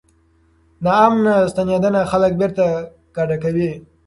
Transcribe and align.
ناامنه 0.83 1.35
ستنېدنه 1.51 2.01
خلک 2.11 2.31
بیرته 2.41 2.65
کډه 3.15 3.37
کوي. 3.43 3.71